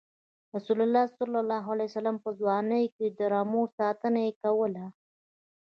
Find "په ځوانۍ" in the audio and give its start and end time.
2.23-2.83